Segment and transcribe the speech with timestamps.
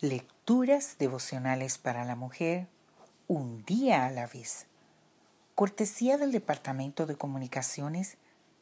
[0.00, 2.68] Lecturas devocionales para la mujer,
[3.26, 4.66] un día a la vez.
[5.56, 8.16] Cortesía del Departamento de Comunicaciones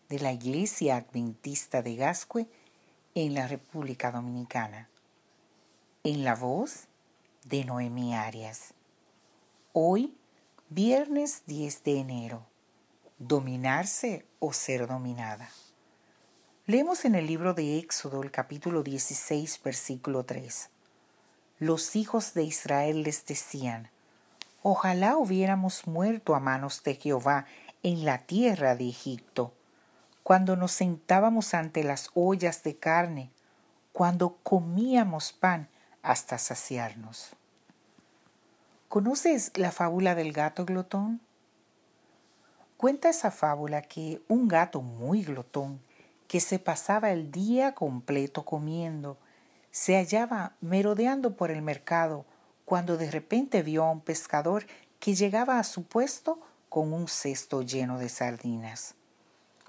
[0.08, 2.46] de la Iglesia Adventista de Gascue
[3.14, 4.88] en la República Dominicana.
[6.04, 6.86] En la voz
[7.44, 8.72] de Noemi Arias.
[9.74, 10.16] Hoy,
[10.70, 12.46] viernes 10 de enero.
[13.18, 15.50] Dominarse o ser dominada.
[16.64, 20.70] Leemos en el libro de Éxodo el capítulo 16, versículo 3.
[21.58, 23.88] Los hijos de Israel les decían,
[24.62, 27.46] Ojalá hubiéramos muerto a manos de Jehová
[27.82, 29.54] en la tierra de Egipto,
[30.22, 33.30] cuando nos sentábamos ante las ollas de carne,
[33.92, 35.68] cuando comíamos pan
[36.02, 37.30] hasta saciarnos.
[38.88, 41.20] ¿Conoces la fábula del gato glotón?
[42.76, 45.80] Cuenta esa fábula que un gato muy glotón
[46.28, 49.16] que se pasaba el día completo comiendo,
[49.76, 52.24] se hallaba merodeando por el mercado
[52.64, 54.66] cuando de repente vio a un pescador
[55.00, 58.94] que llegaba a su puesto con un cesto lleno de sardinas.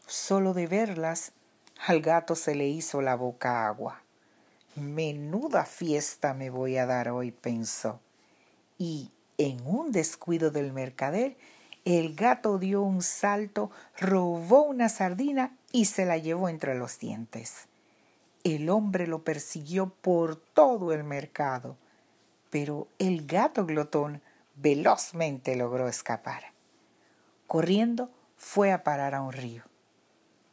[0.06, 1.34] Solo de verlas,
[1.86, 4.02] al gato se le hizo la boca agua.
[4.76, 8.00] Menuda fiesta me voy a dar hoy, pensó.
[8.78, 11.36] Y en un descuido del mercader,
[11.84, 17.68] el gato dio un salto, robó una sardina y se la llevó entre los dientes.
[18.48, 21.76] El hombre lo persiguió por todo el mercado,
[22.50, 24.22] pero el gato glotón
[24.56, 26.54] velozmente logró escapar.
[27.46, 29.64] Corriendo fue a parar a un río.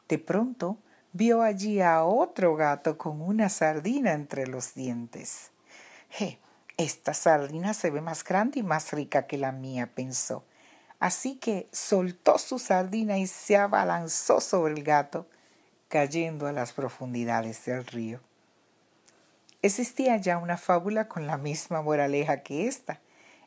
[0.09, 0.77] De pronto
[1.13, 5.53] vio allí a otro gato con una sardina entre los dientes.
[6.77, 10.43] esta sardina se ve más grande y más rica que la mía, pensó
[10.99, 15.29] Así que soltó su sardina y se abalanzó sobre el gato,
[15.95, 18.19] cayendo a las profundidades del río.
[19.63, 22.99] Existía ya una fábula con la misma moraleja que esta,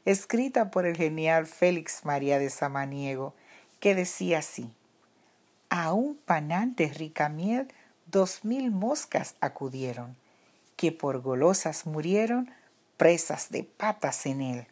[0.05, 3.33] escrita por el genial Félix María de Samaniego,
[3.81, 4.71] que decía así:
[5.69, 7.67] A un panal de rica miel
[8.05, 10.15] dos mil moscas acudieron,
[10.77, 12.49] que por golosas murieron,
[12.95, 14.67] presas de patas en él.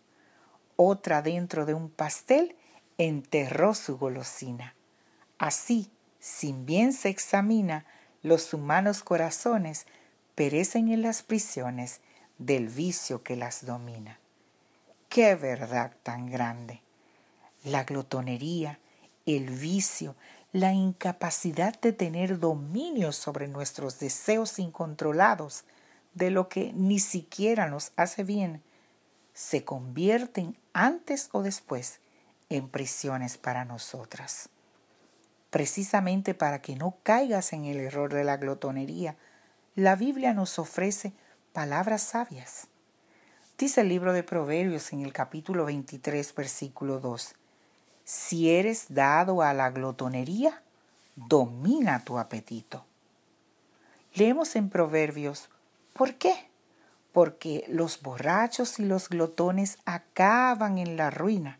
[0.77, 2.55] Otra dentro de un pastel
[2.97, 4.75] enterró su golosina.
[5.37, 5.91] Así,
[6.25, 7.85] sin bien se examina,
[8.23, 9.85] los humanos corazones
[10.33, 12.01] perecen en las prisiones
[12.39, 14.17] del vicio que las domina.
[15.07, 16.81] ¡Qué verdad tan grande!
[17.63, 18.79] La glotonería,
[19.27, 20.15] el vicio,
[20.51, 25.63] la incapacidad de tener dominio sobre nuestros deseos incontrolados
[26.15, 28.63] de lo que ni siquiera nos hace bien,
[29.35, 31.99] se convierten antes o después
[32.49, 34.49] en prisiones para nosotras.
[35.55, 39.15] Precisamente para que no caigas en el error de la glotonería,
[39.73, 41.13] la Biblia nos ofrece
[41.53, 42.67] palabras sabias.
[43.57, 47.35] Dice el libro de Proverbios en el capítulo 23, versículo 2,
[48.03, 50.61] Si eres dado a la glotonería,
[51.15, 52.85] domina tu apetito.
[54.13, 55.47] Leemos en Proverbios,
[55.93, 56.33] ¿por qué?
[57.13, 61.59] Porque los borrachos y los glotones acaban en la ruina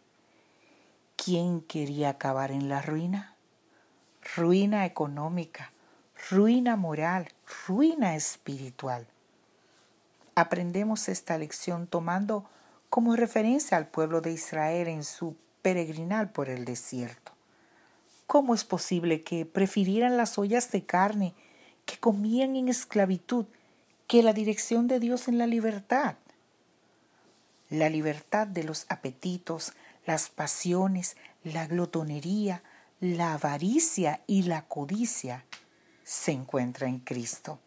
[1.16, 3.35] ¿Quién quería acabar en la ruina?
[4.34, 5.72] Ruina económica,
[6.30, 7.30] ruina moral,
[7.68, 9.06] ruina espiritual.
[10.34, 12.50] Aprendemos esta lección tomando
[12.90, 17.32] como referencia al pueblo de Israel en su peregrinal por el desierto.
[18.28, 21.34] ¿Cómo es posible que prefirieran las ollas de carne
[21.86, 23.46] que comían en esclavitud
[24.08, 26.16] que la dirección de Dios en la libertad?
[27.70, 29.74] La libertad de los apetitos,
[30.06, 32.64] las pasiones, la glotonería,
[33.00, 35.46] la avaricia y la codicia
[36.04, 37.60] se encuentra en Cristo.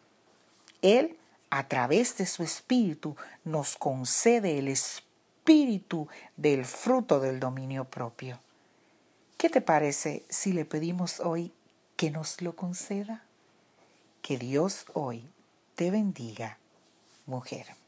[0.81, 1.17] Él,
[1.49, 6.07] a través de su Espíritu, nos concede el Espíritu
[6.37, 8.39] del fruto del dominio propio.
[9.37, 11.53] ¿Qué te parece si le pedimos hoy
[11.95, 13.23] que nos lo conceda?
[14.21, 15.25] Que Dios hoy
[15.75, 16.57] te bendiga,
[17.25, 17.78] mujer.